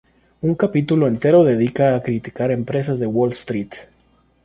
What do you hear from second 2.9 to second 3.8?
de Wall Street.